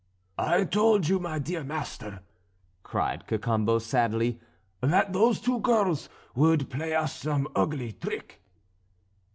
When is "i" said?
0.39-0.63